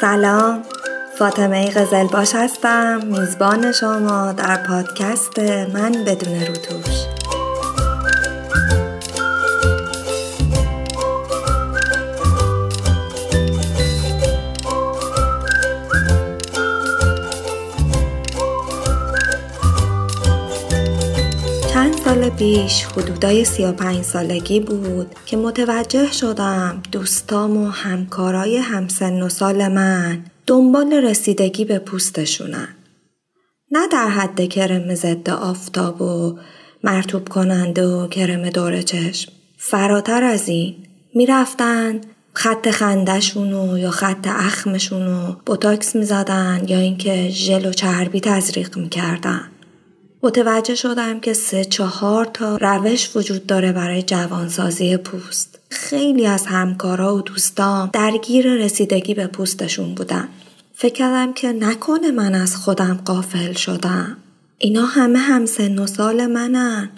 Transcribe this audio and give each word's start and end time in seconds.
سلام. 0.00 0.62
فاطمه 1.18 1.70
باش 2.12 2.34
هستم. 2.34 3.00
میزبان 3.04 3.72
شما 3.72 4.32
در 4.32 4.56
پادکست 4.56 5.38
من 5.74 5.92
بدون 6.06 6.40
روتوش. 6.40 7.17
چند 21.78 21.96
سال 22.04 22.30
پیش 22.30 22.84
حدودای 22.84 23.44
35 23.44 24.02
سالگی 24.02 24.60
بود 24.60 25.14
که 25.26 25.36
متوجه 25.36 26.12
شدم 26.12 26.82
دوستام 26.92 27.56
و 27.56 27.68
همکارای 27.68 28.56
همسن 28.56 29.22
و 29.22 29.28
سال 29.28 29.68
من 29.68 30.24
دنبال 30.46 30.92
رسیدگی 30.92 31.64
به 31.64 31.78
پوستشونن. 31.78 32.68
نه 33.72 33.88
در 33.92 34.08
حد 34.08 34.48
کرم 34.48 34.94
ضد 34.94 35.30
آفتاب 35.30 36.02
و 36.02 36.38
مرتوب 36.84 37.28
کننده 37.28 37.86
و 37.86 38.08
کرم 38.08 38.50
دور 38.50 38.82
چشم. 38.82 39.32
فراتر 39.58 40.24
از 40.24 40.48
این 40.48 40.74
می‌رفتن 41.14 42.00
خط 42.32 42.70
خندشونو 42.70 43.78
یا 43.78 43.90
خط 43.90 44.26
اخمشونو 44.26 45.32
بوتاکس 45.46 45.96
می‌زدن 45.96 46.64
یا 46.68 46.78
اینکه 46.78 47.28
ژل 47.28 47.66
و 47.66 47.72
چربی 47.72 48.20
تزریق 48.20 48.78
می‌کردن. 48.78 49.40
متوجه 50.22 50.74
شدم 50.74 51.20
که 51.20 51.32
سه 51.32 51.64
چهار 51.64 52.24
تا 52.24 52.56
روش 52.56 53.16
وجود 53.16 53.46
داره 53.46 53.72
برای 53.72 54.02
جوانسازی 54.02 54.96
پوست. 54.96 55.58
خیلی 55.70 56.26
از 56.26 56.46
همکارا 56.46 57.16
و 57.16 57.20
دوستان 57.20 57.90
درگیر 57.92 58.54
رسیدگی 58.54 59.14
به 59.14 59.26
پوستشون 59.26 59.94
بودن. 59.94 60.28
فکر 60.74 60.92
کردم 60.92 61.32
که 61.32 61.52
نکنه 61.52 62.10
من 62.10 62.34
از 62.34 62.56
خودم 62.56 63.00
قافل 63.04 63.52
شدم. 63.52 64.16
اینا 64.58 64.86
همه 64.86 65.18
هم 65.18 65.46
سن 65.46 65.78
و 65.78 65.86
سال 65.86 66.26
منن. 66.26 66.90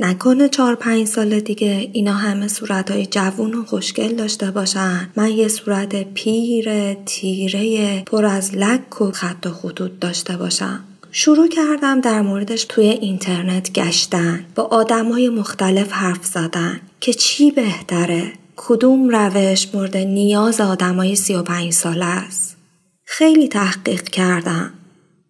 نکنه 0.00 0.48
چهار 0.48 0.74
پنج 0.74 1.06
سال 1.06 1.40
دیگه 1.40 1.90
اینا 1.92 2.12
همه 2.12 2.48
صورتهای 2.48 3.06
جوون 3.06 3.54
و 3.54 3.64
خوشگل 3.64 4.14
داشته 4.14 4.50
باشن 4.50 5.10
من 5.16 5.30
یه 5.30 5.48
صورت 5.48 6.04
پیر 6.04 6.94
تیره 6.94 8.02
پر 8.02 8.24
از 8.24 8.54
لک 8.54 9.00
و 9.00 9.10
خط 9.10 9.46
و 9.46 9.50
خطوط 9.50 9.90
داشته 10.00 10.36
باشم 10.36 10.84
شروع 11.10 11.48
کردم 11.48 12.00
در 12.00 12.22
موردش 12.22 12.64
توی 12.64 12.84
اینترنت 12.84 13.72
گشتن 13.72 14.44
با 14.54 14.62
آدمای 14.62 15.28
مختلف 15.28 15.92
حرف 15.92 16.26
زدن 16.26 16.80
که 17.00 17.12
چی 17.12 17.50
بهتره 17.50 18.32
کدوم 18.56 19.08
روش 19.08 19.68
مورد 19.74 19.96
نیاز 19.96 20.60
آدمای 20.60 21.16
35 21.16 21.72
ساله 21.72 22.04
است. 22.04 22.56
خیلی 23.04 23.48
تحقیق 23.48 24.02
کردم. 24.02 24.72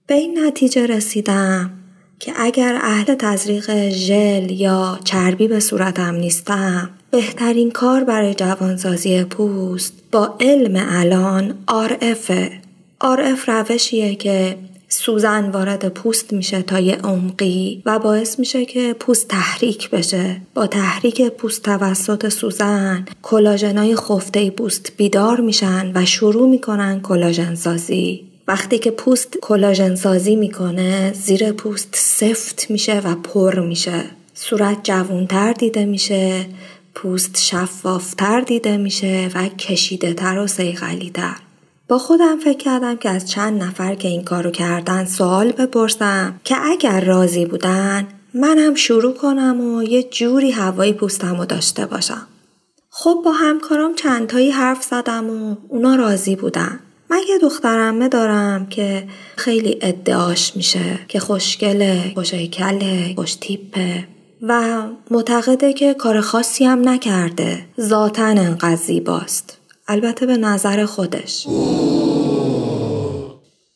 به 0.06 0.14
این 0.14 0.38
نتیجه 0.46 0.86
رسیدم 0.86 1.70
که 2.20 2.32
اگر 2.36 2.78
اهل 2.82 3.14
تزریق 3.14 3.88
ژل 3.88 4.50
یا 4.50 5.00
چربی 5.04 5.48
به 5.48 5.60
صورتم 5.60 6.14
نیستم 6.14 6.90
بهترین 7.10 7.70
کار 7.70 8.04
برای 8.04 8.34
جوانسازی 8.34 9.24
پوست 9.24 9.92
با 10.12 10.36
علم 10.40 10.86
الان 10.90 11.54
RF 11.68 12.32
RF 13.02 13.48
روشیه 13.48 14.14
که 14.14 14.56
سوزن 14.88 15.50
وارد 15.50 15.88
پوست 15.88 16.32
میشه 16.32 16.62
تا 16.62 16.80
یه 16.80 16.96
عمقی 16.96 17.82
و 17.86 17.98
باعث 17.98 18.38
میشه 18.38 18.64
که 18.64 18.94
پوست 19.00 19.28
تحریک 19.28 19.90
بشه. 19.90 20.40
با 20.54 20.66
تحریک 20.66 21.22
پوست 21.22 21.62
توسط 21.62 22.28
سوزن 22.28 23.04
کلاژنای 23.22 23.96
خفته 23.96 24.50
پوست 24.50 24.92
بیدار 24.96 25.40
میشن 25.40 25.92
و 25.94 26.04
شروع 26.04 26.48
می‌کنن 26.48 27.00
کلاژن 27.00 27.54
سازی. 27.54 28.24
وقتی 28.48 28.78
که 28.78 28.90
پوست 28.90 29.36
کلاژن 29.42 29.94
سازی 29.94 30.36
می‌کنه 30.36 31.12
زیر 31.12 31.52
پوست 31.52 31.88
سفت 31.92 32.66
میشه 32.70 33.00
و 33.00 33.14
پر 33.14 33.60
میشه. 33.60 34.04
صورت 34.34 34.78
جوونتر 34.82 35.52
دیده 35.52 35.84
میشه 35.84 36.46
پوست 36.94 37.40
شفافتر 37.40 38.40
دیده 38.40 38.76
میشه 38.76 39.30
و 39.34 39.48
کشیده 39.48 40.14
تر 40.14 40.38
و 40.38 40.46
سیغلی 40.46 41.10
تر 41.10 41.47
با 41.88 41.98
خودم 41.98 42.38
فکر 42.38 42.56
کردم 42.56 42.96
که 42.96 43.10
از 43.10 43.30
چند 43.30 43.62
نفر 43.62 43.94
که 43.94 44.08
این 44.08 44.24
کارو 44.24 44.50
کردن 44.50 45.04
سوال 45.04 45.52
بپرسم 45.52 46.40
که 46.44 46.56
اگر 46.64 47.00
راضی 47.00 47.46
بودن 47.46 48.08
منم 48.34 48.74
شروع 48.74 49.14
کنم 49.14 49.60
و 49.60 49.82
یه 49.82 50.02
جوری 50.02 50.50
هوایی 50.50 50.92
پوستم 50.92 51.40
و 51.40 51.44
داشته 51.44 51.86
باشم. 51.86 52.26
خب 52.90 53.22
با 53.24 53.32
همکارام 53.32 53.94
چندتایی 53.94 54.50
حرف 54.50 54.82
زدم 54.82 55.30
و 55.30 55.56
اونا 55.68 55.94
راضی 55.94 56.36
بودن. 56.36 56.80
من 57.10 57.20
یه 57.28 57.38
دخترمه 57.38 58.08
دارم 58.08 58.66
که 58.66 59.08
خیلی 59.36 59.78
ادعاش 59.82 60.56
میشه 60.56 60.98
که 61.08 61.20
خوشگله، 61.20 62.12
خوشیکله، 62.14 63.12
خوش 63.16 63.34
تیپه 63.34 64.08
و 64.42 64.82
معتقده 65.10 65.72
که 65.72 65.94
کار 65.94 66.20
خاصی 66.20 66.64
هم 66.64 66.88
نکرده. 66.88 67.64
ذاتا 67.80 68.24
انقدر 68.24 68.76
زیباست. 68.76 69.57
البته 69.88 70.26
به 70.26 70.36
نظر 70.36 70.86
خودش 70.86 71.46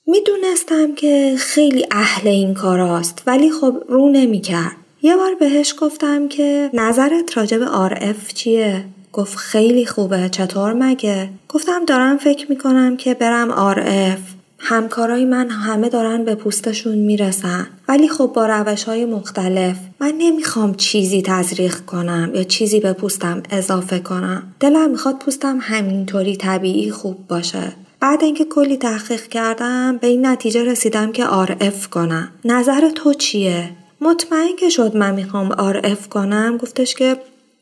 می‌دونستم 0.07 0.95
که 0.95 1.35
خیلی 1.39 1.87
اهل 1.91 2.29
این 2.29 2.55
کاراست 2.55 3.23
ولی 3.27 3.51
خب 3.51 3.83
رو 3.89 4.09
نمی‌کرد 4.09 4.77
یه 5.03 5.17
بار 5.17 5.35
بهش 5.35 5.75
گفتم 5.81 6.29
که 6.29 6.71
نظرت 6.75 7.37
راجع 7.37 7.59
به 7.59 7.81
اف 8.01 8.35
چیه؟ 8.35 8.85
گفت 9.13 9.37
خیلی 9.37 9.87
خوبه 9.87 10.29
چطور 10.29 10.73
مگه؟ 10.73 11.29
گفتم 11.49 11.85
دارم 11.85 12.19
فکر 12.19 12.51
می‌کنم 12.51 12.97
که 12.97 13.15
برم 13.15 13.51
RF 13.79 14.21
همکارای 14.65 15.25
من 15.25 15.51
همه 15.51 15.89
دارن 15.89 16.25
به 16.25 16.35
پوستشون 16.35 16.99
می‌رسن. 16.99 17.67
ولی 17.89 18.09
خب 18.09 18.33
با 18.35 18.47
روش 18.47 18.85
های 18.85 19.05
مختلف. 19.05 19.77
من 20.01 20.13
نمی‌خوام 20.19 20.75
چیزی 20.75 21.23
تزریق 21.23 21.77
کنم 21.77 22.31
یا 22.35 22.43
چیزی 22.43 22.81
به 22.81 22.93
پوستم 22.93 23.43
اضافه 23.51 23.99
کنم. 23.99 24.43
دلم 24.61 24.91
می‌خواد 24.91 25.19
پوستم 25.19 25.59
همینطوری 25.61 26.37
طبیعی 26.37 26.91
خوب 26.91 27.27
باشه. 27.29 27.73
بعد 28.01 28.25
اینکه 28.25 28.45
کلی 28.45 28.77
تحقیق 28.77 29.27
کردم 29.27 29.97
به 29.97 30.07
این 30.07 30.27
نتیجه 30.27 30.65
رسیدم 30.65 31.13
که 31.13 31.33
RF 31.61 31.91
کنم. 31.91 32.29
نظر 32.45 32.91
تو 32.95 33.15
چیه؟ 33.15 33.71
مطمئن 34.01 34.57
که 34.59 34.69
شد 34.69 34.97
من 34.97 35.15
می‌خوام 35.15 35.51
RF 35.85 36.09
کنم. 36.09 36.57
گفتش 36.57 36.95
که 36.95 37.17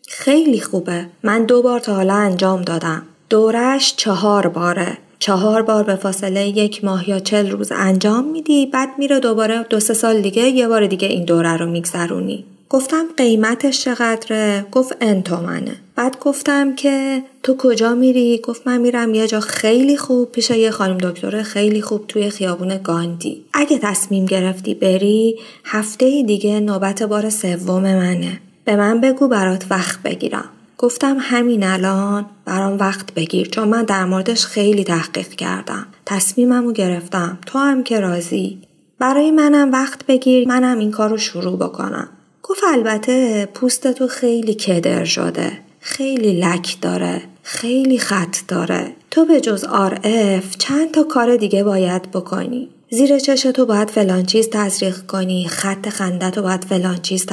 خیلی 0.09 0.61
خوبه. 0.61 1.07
من 1.23 1.45
دو 1.45 1.63
بار 1.63 1.81
تا 1.81 1.95
حالا 1.95 2.15
انجام 2.15 2.63
دادم. 2.63 3.03
دورش 3.31 3.95
چهار 3.97 4.49
باره. 4.49 4.99
چهار 5.21 5.63
بار 5.63 5.83
به 5.83 5.95
فاصله 5.95 6.49
یک 6.49 6.85
ماه 6.85 7.09
یا 7.09 7.21
چل 7.21 7.51
روز 7.51 7.73
انجام 7.73 8.25
میدی 8.25 8.67
بعد 8.67 8.89
میره 8.99 9.21
دوباره 9.21 9.67
دو 9.71 9.81
سه 9.81 9.95
سال 9.95 10.21
دیگه 10.21 10.43
یه 10.43 10.69
بار 10.69 10.87
دیگه 10.87 11.09
این 11.09 11.25
دوره 11.25 11.57
رو 11.57 11.67
میگذرونی. 11.67 12.45
گفتم 12.69 13.05
قیمتش 13.17 13.85
چقدره؟ 13.85 14.67
گفت 14.73 14.97
انتومنه 15.01 15.77
بعد 15.97 16.19
گفتم 16.21 16.75
که 16.75 17.23
تو 17.43 17.57
کجا 17.59 17.95
میری؟ 17.95 18.41
گفت 18.45 18.67
من 18.67 18.81
میرم 18.81 19.15
یه 19.15 19.27
جا 19.27 19.41
خیلی 19.41 19.97
خوب 19.97 20.33
پیش 20.33 20.51
یه 20.51 20.71
خانم 20.71 20.99
دکتر 20.99 21.43
خیلی 21.43 21.83
خوب 21.83 22.07
توی 22.09 22.31
خیابون 22.31 22.79
گاندی. 22.79 23.45
اگه 23.53 23.79
تصمیم 23.79 24.27
گرفتی 24.27 24.75
بری 24.75 25.39
هفته 25.65 26.23
دیگه 26.23 26.61
نوبت 26.61 27.03
بار 27.03 27.31
سوم 27.31 27.83
منه. 27.83 28.41
به 28.65 28.77
من 28.77 29.01
بگو 29.01 29.29
برات 29.29 29.65
وقت 29.71 30.03
بگیرم. 30.03 30.49
گفتم 30.81 31.17
همین 31.21 31.65
الان 31.65 32.27
برام 32.45 32.79
وقت 32.79 33.15
بگیر 33.15 33.49
چون 33.49 33.69
من 33.69 33.83
در 33.83 34.05
موردش 34.05 34.47
خیلی 34.47 34.85
تحقیق 34.85 35.29
کردم. 35.29 35.87
تصمیمم 36.07 36.65
رو 36.65 36.73
گرفتم. 36.73 37.39
تو 37.47 37.59
هم 37.59 37.83
که 37.83 38.01
راضی. 38.01 38.63
برای 38.99 39.31
منم 39.31 39.73
وقت 39.73 40.07
بگیر 40.07 40.49
منم 40.49 40.79
این 40.79 40.91
کار 40.91 41.11
رو 41.11 41.17
شروع 41.17 41.57
بکنم. 41.57 42.09
گفت 42.43 42.61
البته 42.73 43.47
پوست 43.55 43.93
تو 43.93 44.07
خیلی 44.07 44.55
کدر 44.55 45.05
شده. 45.05 45.53
خیلی 45.81 46.41
لک 46.41 46.77
داره. 46.81 47.23
خیلی 47.43 47.99
خط 47.99 48.37
داره. 48.49 48.93
تو 49.11 49.25
به 49.25 49.41
جز 49.41 49.65
اف 50.05 50.57
چند 50.59 50.91
تا 50.91 51.03
کار 51.03 51.37
دیگه 51.37 51.65
باید 51.65 52.11
بکنی. 52.11 52.69
زیر 52.93 53.19
چش 53.19 53.43
تو 53.43 53.67
باید 53.67 53.91
فلان 53.91 54.27
چیز 54.27 54.49
تزریق 54.51 55.07
کنی 55.07 55.49
خط 55.49 55.89
خنده 55.89 56.31
تو 56.31 56.43
باید 56.43 56.65
فلان 56.65 57.03
چیز 57.03 57.27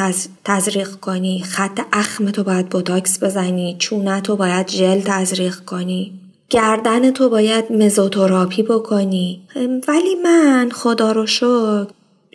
تزریق 0.45 0.89
کنی 0.95 1.43
خط 1.43 1.79
اخم 1.93 2.31
تو 2.31 2.43
باید 2.43 2.69
بوتاکس 2.69 3.23
بزنی 3.23 3.75
چونه 3.79 4.21
تو 4.21 4.35
باید 4.35 4.67
ژل 4.69 5.01
تزریق 5.05 5.55
کنی. 5.55 6.13
گردن 6.49 7.11
تو 7.11 7.29
باید 7.29 7.71
مزوتراپی 7.71 8.63
بکنی. 8.63 9.41
ولی 9.87 10.15
من 10.23 10.69
خدا 10.73 11.11
رو 11.11 11.25
شکر 11.25 11.87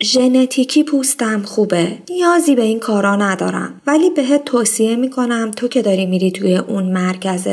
ژنتیکی 0.03 0.83
پوستم 0.83 1.41
خوبه. 1.41 1.97
نیازی 2.09 2.55
به 2.55 2.61
این 2.61 2.79
کارا 2.79 3.15
ندارم. 3.15 3.81
ولی 3.87 4.09
بهت 4.09 4.45
توصیه 4.45 4.95
می‌کنم 4.95 5.51
تو 5.51 5.67
که 5.67 5.81
داری 5.81 6.05
میری 6.05 6.31
توی 6.31 6.57
اون 6.57 6.83
مرکز 6.83 7.47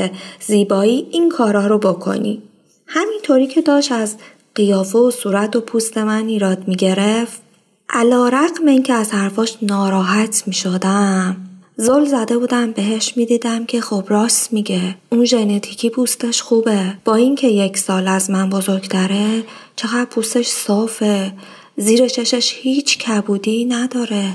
زیبایی 0.47 1.07
این 1.11 1.29
کارا 1.29 1.67
رو 1.67 1.79
بکنی. 1.79 2.43
همینطوری 2.87 3.47
که 3.47 3.63
داشت 3.63 3.93
از 3.93 4.17
قیافه 4.55 4.99
و 4.99 5.11
صورت 5.11 5.57
و 5.57 5.61
پوست 5.61 5.99
من 5.99 6.29
ایراد 6.29 6.69
می 6.69 6.77
گرفت 6.77 7.41
علا 7.89 8.29
رقم 8.29 8.67
این 8.67 8.83
که 8.83 8.93
از 8.93 9.13
حرفاش 9.13 9.57
ناراحت 9.63 10.43
می 10.47 10.53
شدم 10.53 11.37
زل 11.77 12.05
زده 12.05 12.39
بودم 12.39 12.73
بهش 12.73 13.17
می‌دیدم 13.17 13.67
که 13.67 13.81
خب 13.81 14.05
راست 14.09 14.53
میگه. 14.53 14.95
اون 15.13 15.25
ژنتیکی 15.25 15.91
پوستش 15.91 16.43
خوبه. 16.43 16.95
با 17.05 17.15
اینکه 17.15 17.49
یک 17.49 17.79
سال 17.79 18.09
از 18.09 18.31
من 18.31 18.51
بزرگتره 18.51 19.43
چقدر 19.77 20.05
پوستش 20.05 20.47
صافه. 20.47 21.33
زیر 21.81 22.09
چشش 22.09 22.55
هیچ 22.57 22.99
کبودی 22.99 23.65
نداره. 23.65 24.33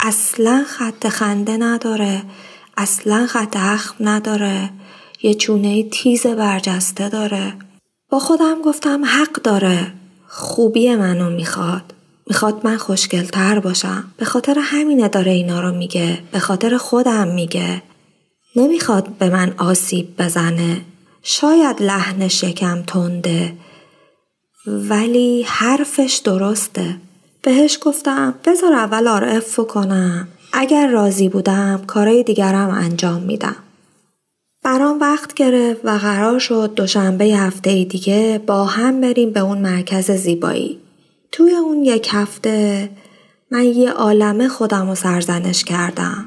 اصلا 0.00 0.64
خط 0.68 1.08
خنده 1.08 1.56
نداره. 1.56 2.22
اصلا 2.76 3.26
خط 3.26 3.56
اخم 3.56 3.94
نداره. 4.00 4.70
یه 5.22 5.34
چونه 5.34 5.82
تیز 5.82 6.26
برجسته 6.26 7.08
داره. 7.08 7.52
با 8.10 8.18
خودم 8.18 8.62
گفتم 8.62 9.04
حق 9.04 9.32
داره. 9.32 9.92
خوبی 10.28 10.94
منو 10.94 11.30
می‌خواد. 11.30 11.94
می‌خواد 12.26 12.60
من 12.64 12.76
خوشگلتر 12.76 13.58
باشم. 13.58 14.04
به 14.16 14.24
خاطر 14.24 14.58
همینه 14.58 15.08
داره 15.08 15.32
اینا 15.32 15.60
رو 15.60 15.72
میگه. 15.72 16.18
به 16.32 16.38
خاطر 16.38 16.76
خودم 16.76 17.28
میگه. 17.28 17.82
نمی‌خواد 18.56 19.08
به 19.08 19.30
من 19.30 19.54
آسیب 19.58 20.22
بزنه. 20.22 20.80
شاید 21.22 21.82
لحنش 21.82 22.42
یکم 22.42 22.82
تنده. 22.82 23.52
ولی 24.66 25.42
حرفش 25.42 26.20
درسته. 26.24 26.96
بهش 27.42 27.78
گفتم 27.82 28.34
بذار 28.44 28.72
اول 28.72 29.08
آرف 29.08 29.60
کنم. 29.60 30.28
اگر 30.52 30.86
راضی 30.86 31.28
بودم 31.28 31.82
کارای 31.86 32.22
دیگرم 32.22 32.70
انجام 32.70 33.22
میدم. 33.22 33.56
برام 34.62 35.00
وقت 35.00 35.34
گرفت 35.34 35.80
و 35.84 35.90
قرار 35.90 36.38
شد 36.38 36.74
دوشنبه 36.76 37.24
هفته 37.24 37.84
دیگه 37.84 38.40
با 38.46 38.64
هم 38.64 39.00
بریم 39.00 39.30
به 39.30 39.40
اون 39.40 39.58
مرکز 39.58 40.10
زیبایی. 40.10 40.78
توی 41.32 41.54
اون 41.54 41.82
یک 41.84 42.08
هفته 42.12 42.88
من 43.50 43.64
یه 43.64 43.90
عالمه 43.90 44.48
خودم 44.48 44.88
رو 44.88 44.94
سرزنش 44.94 45.64
کردم. 45.64 46.24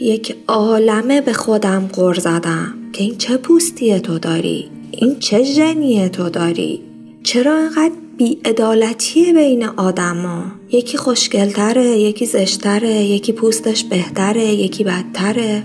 یک 0.00 0.36
عالمه 0.48 1.20
به 1.20 1.32
خودم 1.32 1.88
غر 1.92 2.14
زدم 2.14 2.74
که 2.92 3.04
این 3.04 3.16
چه 3.18 3.36
پوستی 3.36 4.00
تو 4.00 4.18
داری؟ 4.18 4.70
این 4.90 5.18
چه 5.18 5.42
ژنی 5.42 6.08
تو 6.08 6.30
داری؟ 6.30 6.83
چرا 7.24 7.58
انقدر 7.58 7.94
بیعدالتیه 8.18 9.32
بین 9.32 9.64
آدما؟ 9.64 10.44
یکی 10.70 10.98
خوشگلتره 10.98 11.84
یکی 11.84 12.26
زشتره 12.26 12.90
یکی 12.90 13.32
پوستش 13.32 13.84
بهتره 13.84 14.44
یکی 14.44 14.84
بدتره. 14.84 15.62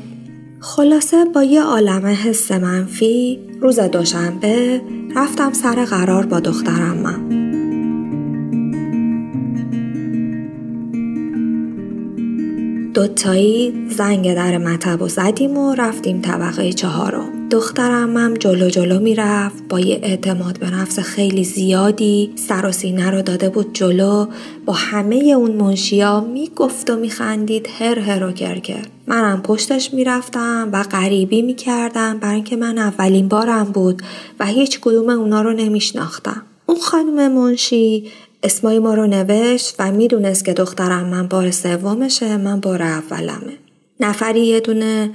خلاصه 0.59 1.25
با 1.25 1.43
یه 1.43 1.61
عالمه 1.61 2.13
حس 2.13 2.51
منفی 2.51 3.39
روز 3.61 3.79
دوشنبه 3.79 4.81
رفتم 5.15 5.53
سر 5.53 5.85
قرار 5.85 6.25
با 6.25 6.39
دخترم 6.39 6.97
من. 6.97 7.29
دوتایی 12.93 13.73
زنگ 13.89 14.35
در 14.35 14.57
مطب 14.57 15.01
و 15.01 15.07
زدیم 15.07 15.57
و 15.57 15.75
رفتیم 15.75 16.21
طبقه 16.21 16.73
چهارم. 16.73 17.38
دخترم 17.51 18.17
هم 18.17 18.33
جلو 18.33 18.69
جلو 18.69 18.99
می‌رفت. 18.99 19.63
با 19.69 19.79
یه 19.79 19.99
اعتماد 20.03 20.59
به 20.59 20.69
نفس 20.69 20.99
خیلی 20.99 21.43
زیادی 21.43 22.33
سر 22.35 22.65
و 22.65 22.71
سینه 22.71 23.11
رو 23.11 23.21
داده 23.21 23.49
بود 23.49 23.73
جلو. 23.73 24.25
با 24.65 24.73
همه 24.73 25.15
اون 25.15 25.51
منشیا 25.51 26.19
می‌گفت 26.19 26.89
و 26.89 26.95
میخندید 26.95 27.67
هر 27.79 27.99
هر 27.99 28.23
و 28.23 28.31
کرکر 28.31 28.85
منم 29.07 29.41
پشتش 29.41 29.93
می‌رفتم 29.93 30.69
و 30.73 30.83
غریبی 30.83 31.41
می‌کردم 31.41 32.17
برای 32.19 32.35
اینکه 32.35 32.55
من 32.55 32.77
اولین 32.77 33.27
بارم 33.27 33.63
بود 33.63 34.01
و 34.39 34.45
هیچ 34.45 34.79
کدوم 34.79 35.09
اونا 35.09 35.41
رو 35.41 35.53
نمیشناختم. 35.53 36.41
اون 36.65 36.79
خانم 36.79 37.31
منشی 37.31 38.11
اسمای 38.43 38.79
ما 38.79 38.93
رو 38.93 39.07
نوشت 39.07 39.75
و 39.79 39.91
می‌دونست 39.91 40.45
که 40.45 40.53
دخترم 40.53 41.05
من 41.05 41.27
بار 41.27 41.51
سومشه 41.51 42.37
من 42.37 42.59
بار 42.59 42.81
اولمه. 42.81 43.57
نفری 43.99 44.45
یه 44.45 44.59
دونه 44.59 45.11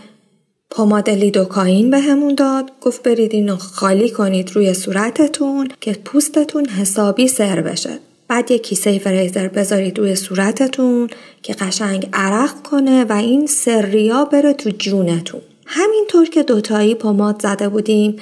پماد 0.71 1.11
لیدوکاین 1.11 1.91
به 1.91 1.99
همون 1.99 2.35
داد 2.35 2.71
گفت 2.81 3.03
برید 3.03 3.35
اینو 3.35 3.57
خالی 3.57 4.11
کنید 4.11 4.51
روی 4.53 4.75
صورتتون 4.75 5.69
که 5.81 5.93
پوستتون 5.93 6.67
حسابی 6.67 7.29
سر 7.29 7.61
بشه. 7.61 7.99
بعد 8.29 8.51
یه 8.51 8.59
کیسه 8.59 8.99
فریزر 8.99 9.49
بذارید 9.49 9.99
روی 9.99 10.17
صورتتون 10.17 11.09
که 11.43 11.53
قشنگ 11.53 12.09
عرق 12.13 12.63
کنه 12.63 13.05
و 13.05 13.13
این 13.13 13.47
سریا 13.47 14.25
بره 14.25 14.53
تو 14.53 14.71
جونتون. 14.71 15.41
همینطور 15.67 16.29
که 16.29 16.43
دوتایی 16.43 16.95
پماد 16.95 17.43
زده 17.43 17.69
بودیم 17.69 18.17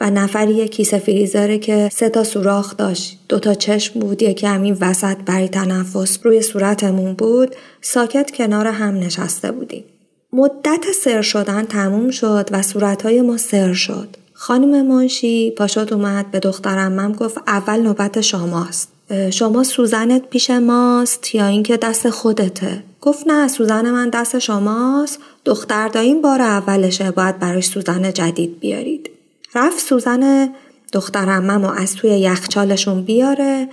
و 0.00 0.10
نفری 0.10 0.54
یک 0.54 0.70
کیسه 0.70 0.98
فریزره 0.98 1.58
که 1.58 1.88
سه 1.92 2.08
تا 2.08 2.24
سوراخ 2.24 2.76
داشت 2.76 3.18
دو 3.28 3.38
تا 3.38 3.54
چشم 3.54 4.00
بود 4.00 4.22
یکی 4.22 4.46
همین 4.46 4.76
وسط 4.80 5.16
برای 5.26 5.48
تنفس 5.48 6.18
روی 6.22 6.42
صورتمون 6.42 7.12
بود 7.12 7.56
ساکت 7.80 8.30
کنار 8.30 8.66
هم 8.66 8.94
نشسته 8.94 9.52
بودیم. 9.52 9.84
مدت 10.32 10.92
سر 11.04 11.22
شدن 11.22 11.64
تموم 11.64 12.10
شد 12.10 12.48
و 12.52 12.62
صورتهای 12.62 13.20
ما 13.20 13.36
سر 13.36 13.72
شد. 13.72 14.08
خانم 14.32 14.86
منشی 14.86 15.50
پاشد 15.50 15.88
اومد 15.92 16.30
به 16.30 16.38
دخترم. 16.38 16.92
من 16.92 17.12
گفت 17.12 17.38
اول 17.46 17.80
نوبت 17.80 18.20
شماست. 18.20 18.88
شما 19.30 19.64
سوزنت 19.64 20.22
پیش 20.30 20.50
ماست 20.50 21.34
یا 21.34 21.46
اینکه 21.46 21.76
دست 21.76 22.10
خودته؟ 22.10 22.84
گفت 23.00 23.26
نه 23.26 23.48
سوزن 23.48 23.90
من 23.90 24.08
دست 24.08 24.38
شماست. 24.38 25.18
دختر 25.44 25.88
داییم 25.88 26.22
بار 26.22 26.42
اولشه 26.42 27.10
باید 27.10 27.38
براش 27.38 27.66
سوزن 27.66 28.12
جدید 28.12 28.60
بیارید. 28.60 29.10
رفت 29.54 29.78
سوزن 29.78 30.48
دخترمم 30.92 31.64
و 31.64 31.70
از 31.70 31.94
توی 31.94 32.10
یخچالشون 32.10 33.02
بیاره. 33.02 33.68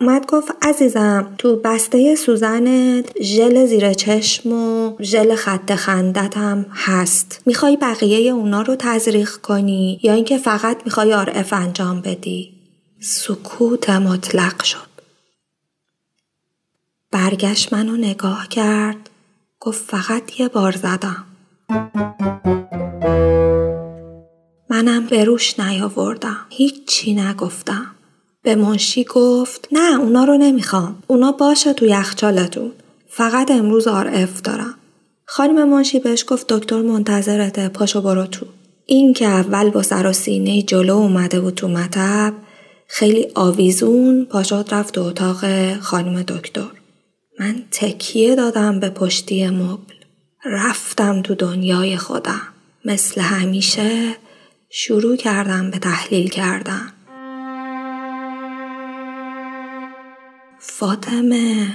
اومد 0.00 0.26
گفت 0.26 0.52
عزیزم 0.62 1.34
تو 1.38 1.56
بسته 1.56 2.14
سوزنت 2.14 3.22
ژل 3.22 3.66
زیر 3.66 3.92
چشم 3.92 4.52
و 4.52 4.96
ژل 5.02 5.34
خط 5.34 5.74
خندتم 5.74 6.66
هست 6.72 7.42
می‌خوای 7.46 7.76
بقیه 7.76 8.32
اونا 8.32 8.62
رو 8.62 8.76
تزریق 8.78 9.30
کنی 9.36 10.00
یا 10.02 10.12
اینکه 10.12 10.38
فقط 10.38 10.76
می‌خوای 10.84 11.14
آرف 11.14 11.52
انجام 11.52 12.00
بدی 12.00 12.52
سکوت 13.00 13.90
مطلق 13.90 14.62
شد 14.62 14.86
برگشت 17.10 17.72
منو 17.72 17.96
نگاه 17.96 18.48
کرد 18.48 19.10
گفت 19.60 19.84
فقط 19.84 20.40
یه 20.40 20.48
بار 20.48 20.72
زدم 20.72 21.24
منم 24.70 25.06
به 25.06 25.24
روش 25.24 25.60
نیاوردم. 25.60 26.46
هیچی 26.50 27.14
نگفتم. 27.14 27.85
به 28.46 28.54
منشی 28.54 29.04
گفت 29.04 29.68
نه 29.72 30.00
اونا 30.00 30.24
رو 30.24 30.36
نمی‌خوام. 30.36 31.02
اونا 31.06 31.32
باشه 31.32 31.72
تو 31.72 31.86
یخچالتون. 31.86 32.72
فقط 33.08 33.50
امروز 33.50 33.88
آرف 33.88 34.42
دارم. 34.42 34.74
خانم 35.24 35.68
منشی 35.68 35.98
بهش 35.98 36.24
گفت 36.28 36.52
دکتر 36.52 36.82
منتظرته 36.82 37.68
پاشو 37.68 38.00
برو 38.00 38.26
تو. 38.26 38.46
این 38.86 39.12
که 39.12 39.26
اول 39.26 39.70
با 39.70 39.82
سر 39.82 40.06
و 40.06 40.12
سینه 40.12 40.62
جلو 40.62 40.96
اومده 40.96 41.40
بود 41.40 41.54
تو 41.54 41.68
مطب 41.68 42.32
خیلی 42.88 43.26
آویزون 43.34 44.24
پاشاد 44.24 44.74
رفت 44.74 44.98
اتاق 44.98 45.74
خانم 45.78 46.22
دکتر. 46.22 46.70
من 47.40 47.56
تکیه 47.70 48.34
دادم 48.34 48.80
به 48.80 48.90
پشتی 48.90 49.48
مبل. 49.48 49.94
رفتم 50.44 51.22
تو 51.22 51.34
دنیای 51.34 51.96
خودم. 51.96 52.42
مثل 52.84 53.20
همیشه 53.20 54.16
شروع 54.70 55.16
کردم 55.16 55.70
به 55.70 55.78
تحلیل 55.78 56.28
کردن 56.28 56.92
فاطمه 60.68 61.66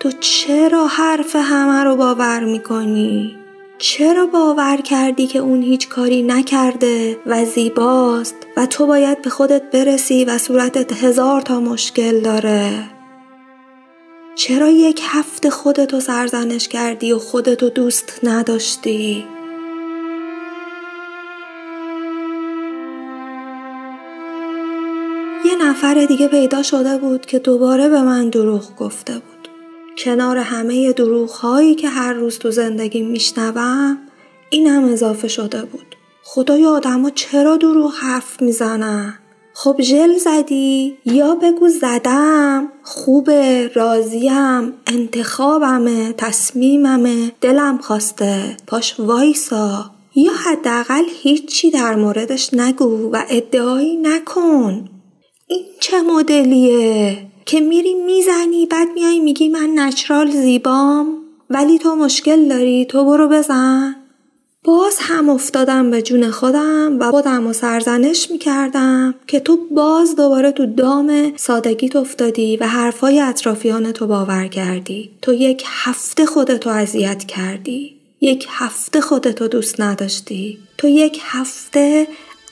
تو 0.00 0.10
چرا 0.20 0.86
حرف 0.86 1.36
همه 1.36 1.84
رو 1.84 1.96
باور 1.96 2.44
می‌کنی؟ 2.44 3.36
چرا 3.78 4.26
باور 4.26 4.76
کردی 4.76 5.26
که 5.26 5.38
اون 5.38 5.62
هیچ 5.62 5.88
کاری 5.88 6.22
نکرده 6.22 7.16
و 7.26 7.44
زیباست 7.44 8.36
و 8.56 8.66
تو 8.66 8.86
باید 8.86 9.22
به 9.22 9.30
خودت 9.30 9.62
برسی 9.70 10.24
و 10.24 10.38
صورتت 10.38 11.04
هزار 11.04 11.40
تا 11.40 11.60
مشکل 11.60 12.20
داره؟ 12.20 12.90
چرا 14.34 14.68
یک 14.68 15.00
هفته 15.04 15.50
خودتو 15.50 16.00
سرزنش 16.00 16.68
کردی 16.68 17.12
و 17.12 17.18
خودتو 17.18 17.68
دوست 17.68 18.20
نداشتی؟ 18.22 19.24
نفر 25.64 26.04
دیگه 26.04 26.28
پیدا 26.28 26.62
شده 26.62 26.98
بود 26.98 27.26
که 27.26 27.38
دوباره 27.38 27.88
به 27.88 28.02
من 28.02 28.28
دروغ 28.28 28.76
گفته 28.76 29.12
بود. 29.12 29.48
کنار 29.98 30.36
همه 30.38 30.92
دروغ 30.92 31.30
هایی 31.30 31.74
که 31.74 31.88
هر 31.88 32.12
روز 32.12 32.38
تو 32.38 32.50
زندگی 32.50 33.02
میشنوم 33.02 33.98
این 34.50 34.66
هم 34.66 34.84
اضافه 34.84 35.28
شده 35.28 35.64
بود. 35.64 35.96
خدای 36.22 36.66
آدما 36.66 37.10
چرا 37.10 37.56
دروغ 37.56 37.94
حرف 37.94 38.42
می‌زنن؟ 38.42 39.18
خب 39.54 39.76
ژل 39.80 40.18
زدی 40.18 40.98
یا 41.04 41.34
بگو 41.34 41.68
زدم 41.68 42.68
خوبه 42.82 43.70
راضیم 43.74 44.72
انتخابمه 44.86 46.12
تصمیممه 46.12 47.32
دلم 47.40 47.78
خواسته 47.78 48.56
پاش 48.66 49.00
وایسا 49.00 49.90
یا 50.14 50.32
حداقل 50.32 51.04
هیچی 51.22 51.70
در 51.70 51.94
موردش 51.94 52.54
نگو 52.54 53.10
و 53.12 53.22
ادعایی 53.28 53.96
نکن 53.96 54.88
این 55.46 55.64
چه 55.80 56.02
مدلیه؟ 56.02 57.18
که 57.46 57.60
میری 57.60 57.94
می‌زنی 57.94 58.66
بعد 58.66 58.88
میای 58.94 59.20
میگی 59.20 59.48
من 59.48 59.78
نچرال 59.78 60.30
زیبام. 60.30 61.06
ولی 61.50 61.78
تو 61.78 61.94
مشکل 61.94 62.48
داری 62.48 62.84
تو 62.84 63.04
برو 63.04 63.28
بزن. 63.28 63.96
باز 64.64 64.96
هم 65.00 65.28
افتادم 65.28 65.90
به 65.90 66.02
جون 66.02 66.30
خودم 66.30 66.96
و 67.00 67.10
خودم 67.10 67.46
و 67.46 67.52
سرزنش 67.52 68.30
می‌کردم 68.30 69.14
که 69.26 69.40
تو 69.40 69.58
باز 69.70 70.16
دوباره 70.16 70.52
تو 70.52 70.66
دام 70.66 71.32
سادگیت 71.36 71.96
افتادی 71.96 72.56
و 72.56 72.66
حرفای 72.66 73.20
اطرافیان 73.20 73.92
تو 73.92 74.06
باور 74.06 74.46
کردی. 74.46 75.10
تو 75.22 75.32
یک 75.32 75.64
هفته 75.66 76.26
خودتو 76.26 76.70
اذیت 76.70 77.24
کردی. 77.24 77.94
یک 78.20 78.46
هفته 78.50 79.00
خودتو 79.00 79.48
دوست 79.48 79.80
نداشتی. 79.80 80.58
تو 80.78 80.88
یک 80.88 81.20
هفته 81.22 82.06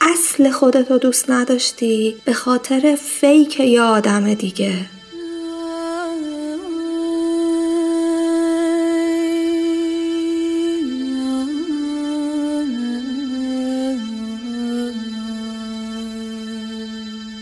اصل 0.05 0.51
خودتو 0.51 0.99
دوست 0.99 1.31
نداشتی 1.31 2.17
به 2.25 2.33
خاطر 2.33 2.99
فیک 3.01 3.61
یا 3.61 3.87
آدم 3.87 4.35
دیگه 4.35 4.75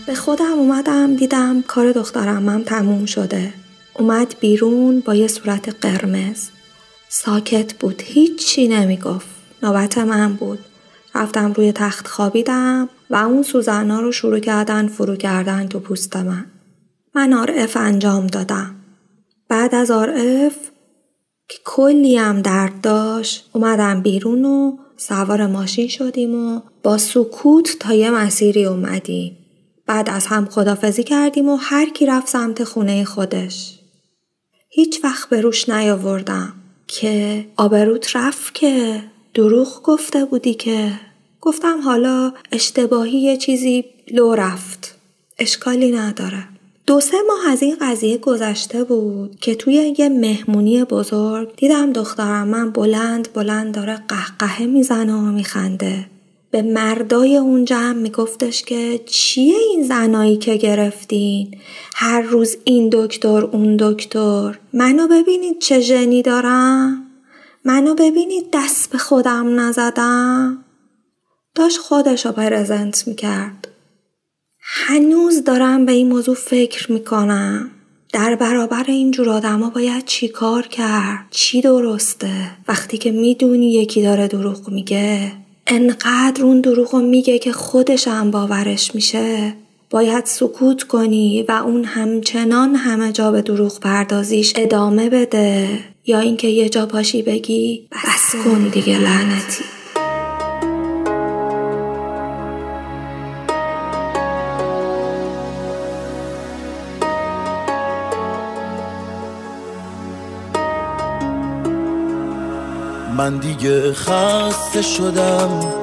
به 0.05 0.15
خودم 0.15 0.45
اومدم 0.45 1.15
دیدم 1.15 1.61
کار 1.67 1.91
دخترمم 1.91 2.63
تموم 2.63 3.05
شده. 3.05 3.53
اومد 3.93 4.35
بیرون 4.39 4.99
با 4.99 5.15
یه 5.15 5.27
صورت 5.27 5.85
قرمز. 5.85 6.47
ساکت 7.09 7.73
بود 7.73 8.01
هیچی 8.05 8.67
نمی‌گفت. 8.67 9.27
نوبت 9.63 9.97
من 9.97 10.33
بود. 10.33 10.59
رفتم 11.15 11.53
روی 11.53 11.71
تخت 11.71 12.07
خوابیدم 12.07 12.89
و 13.09 13.15
اون 13.15 13.43
سوزنا 13.43 14.01
رو 14.01 14.11
شروع 14.11 14.39
کردن 14.39 14.87
فرو 14.87 15.15
کردن 15.15 15.67
تو 15.67 15.79
پوست 15.79 16.15
من. 16.15 16.45
من 17.15 17.33
آرف 17.33 17.77
انجام 17.77 18.27
دادم. 18.27 18.75
بعد 19.49 19.75
از 19.75 19.91
آرف 19.91 20.55
که 21.49 21.57
کلی 21.65 22.17
هم 22.17 22.41
درد 22.41 22.81
داشت 22.81 23.49
اومدم 23.53 24.01
بیرون 24.01 24.45
و 24.45 24.77
سوار 24.97 25.47
ماشین 25.47 25.87
شدیم 25.87 26.35
و 26.35 26.61
با 26.83 26.97
سکوت 26.97 27.77
تا 27.79 27.93
یه 27.93 28.11
مسیری 28.11 28.65
اومدیم. 28.65 29.37
بعد 29.85 30.09
از 30.09 30.27
هم 30.27 30.45
خدافزی 30.45 31.03
کردیم 31.03 31.49
و 31.49 31.55
هر 31.55 31.89
کی 31.89 32.05
رفت 32.05 32.27
سمت 32.27 32.63
خونه 32.63 33.05
خودش. 33.05 33.79
هیچ 34.69 35.03
وقت 35.03 35.29
به 35.29 35.41
روش 35.41 35.69
نیاوردم 35.69 36.53
که 36.87 37.45
آبروت 37.57 38.15
رفت 38.15 38.53
که 38.53 39.03
دروغ 39.33 39.81
گفته 39.83 40.25
بودی 40.25 40.53
که 40.53 40.91
گفتم 41.41 41.81
حالا 41.81 42.33
اشتباهی 42.51 43.17
یه 43.19 43.37
چیزی 43.37 43.85
لو 44.11 44.35
رفت. 44.35 44.95
اشکالی 45.39 45.91
نداره. 45.91 46.43
دو 46.87 46.99
سه 46.99 47.17
ماه 47.27 47.51
از 47.51 47.63
این 47.63 47.77
قضیه 47.81 48.17
گذشته 48.17 48.83
بود 48.83 49.39
که 49.39 49.55
توی 49.55 49.95
یه 49.97 50.09
مهمونی 50.09 50.83
بزرگ 50.83 51.55
دیدم 51.55 51.93
دخترم 51.93 52.47
من 52.47 52.71
بلند 52.71 53.33
بلند 53.33 53.75
داره 53.75 54.03
قهقهه 54.07 54.65
می‌زنه 54.65 55.13
و 55.13 55.21
میخنده. 55.21 56.05
به 56.51 56.61
مردای 56.61 57.37
اون 57.37 57.65
جمع 57.65 57.93
میگفتش 57.93 58.63
که 58.63 58.99
چیه 59.05 59.57
این 59.57 59.83
زنایی 59.83 60.37
که 60.37 60.55
گرفتین 60.55 61.57
هر 61.95 62.21
روز 62.21 62.57
این 62.63 62.89
دکتر 62.91 63.45
اون 63.45 63.77
دکتر 63.79 64.59
منو 64.73 65.07
ببینید 65.07 65.59
چه 65.59 65.79
ژنی 65.79 66.21
دارم 66.21 67.00
منو 67.65 67.95
ببینید 67.95 68.45
دست 68.53 68.91
به 68.91 68.97
خودم 68.97 69.59
نزدم. 69.59 70.65
داشت 71.55 71.77
خودش 71.77 72.25
رو 72.25 72.31
پرزنت 72.31 73.07
می‌کرد. 73.07 73.67
هنوز 74.59 75.43
دارم 75.43 75.85
به 75.85 75.91
این 75.91 76.09
موضوع 76.09 76.35
فکر 76.35 76.91
می‌کنم. 76.91 77.71
در 78.13 78.35
برابر 78.35 78.83
اینجور 78.87 79.29
آدما 79.29 79.69
باید 79.69 80.05
چی 80.05 80.27
کار 80.27 80.67
کرد؟ 80.67 81.27
چی 81.31 81.61
درسته؟ 81.61 82.51
وقتی 82.67 82.97
که 82.97 83.11
می‌دونی 83.11 83.73
یکی 83.73 84.03
داره 84.03 84.27
دروغ 84.27 84.69
میگه 84.69 85.31
انقدر 85.67 86.43
اون 86.43 86.61
دروغ 86.61 86.95
میگه 86.95 87.39
که 87.39 87.51
خودش 87.51 88.07
هم 88.07 88.31
باورش 88.31 88.95
میشه. 88.95 89.53
باید 89.89 90.25
سکوت 90.25 90.83
کنی 90.83 91.45
و 91.47 91.51
اون 91.51 91.83
همچنان 91.83 92.75
همه 92.75 93.11
جا 93.11 93.31
به 93.31 93.41
دروغ 93.41 93.79
پردازیش 93.79 94.53
ادامه 94.55 95.09
بده. 95.09 95.79
یا 96.05 96.19
اینکه 96.19 96.47
یه 96.47 96.69
جا 96.69 96.85
پاشی 96.85 97.21
بگی 97.21 97.87
بس 97.91 98.35
کن 98.43 98.67
دیگه 98.67 98.97
لعنتی. 98.97 99.63
من 113.17 113.37
دیگه 113.37 113.93
خسته 113.93 114.81
شدم 114.81 115.73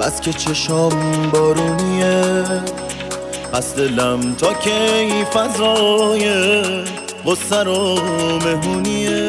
بس 0.00 0.20
که 0.20 0.32
چشام 0.32 1.30
بارونیه. 1.32 2.44
پس 3.52 3.74
دلم 3.74 4.34
تا 4.34 4.52
کی 4.54 5.24
فضای 5.24 6.24
غصه 7.26 7.62
رو 7.62 7.98
مهونیه. 8.44 9.28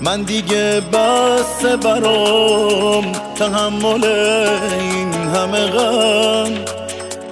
من 0.00 0.22
دیگه 0.22 0.80
بس 0.80 1.64
برام 1.64 3.12
تحمل 3.34 4.04
این 4.80 5.12
همه 5.12 5.66
غم. 5.66 6.54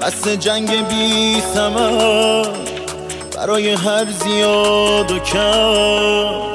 بس 0.02 0.28
جنگ 0.28 0.88
بی 0.88 1.42
سمر 1.54 2.46
برای 3.36 3.70
هر 3.70 4.06
زیاد 4.10 5.10
و 5.10 5.18
کم. 5.18 6.54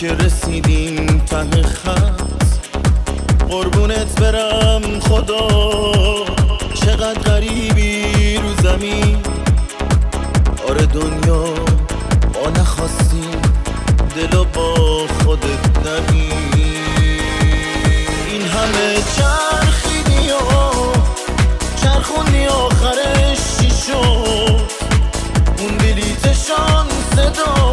که 0.00 0.12
رسیدیم 0.12 1.18
ته 1.18 1.62
خط. 1.62 2.44
قربونت 3.48 4.20
برم 4.20 5.00
خدا 5.00 5.48
چقدر 6.74 7.20
غریبی 7.20 8.36
رو 8.36 8.54
زمین. 8.62 9.16
آره 10.68 10.86
دنیا 10.86 11.44
با 12.34 12.50
نخواستیم 12.50 13.40
دل 14.16 14.44
با 14.54 14.74
خودت 15.24 15.86
نمی 15.86 16.30
این 18.30 18.42
همه 18.42 18.96
چرخیدی 19.16 20.30
و 20.30 20.38
چرخوندی 21.82 22.46
آخرش 22.46 23.38
چی 23.58 23.70
شد؟ 23.70 24.60
اون 25.58 25.78
بلیتشان 25.78 26.86
صدای 27.16 27.65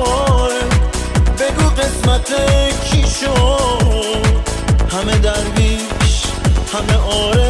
همه 6.89 6.97
عارف 6.97 7.42